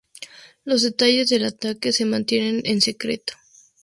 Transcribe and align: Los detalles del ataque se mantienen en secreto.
Los 0.65 0.81
detalles 0.81 1.29
del 1.29 1.45
ataque 1.45 1.93
se 1.93 2.05
mantienen 2.05 2.61
en 2.65 2.81
secreto. 2.81 3.33